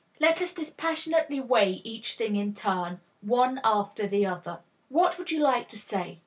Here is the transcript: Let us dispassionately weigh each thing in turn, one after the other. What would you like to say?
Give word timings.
Let 0.19 0.41
us 0.41 0.51
dispassionately 0.51 1.39
weigh 1.39 1.73
each 1.83 2.15
thing 2.15 2.35
in 2.35 2.55
turn, 2.55 3.01
one 3.21 3.61
after 3.63 4.07
the 4.07 4.25
other. 4.25 4.61
What 4.89 5.19
would 5.19 5.29
you 5.29 5.41
like 5.41 5.67
to 5.67 5.77
say? 5.77 6.17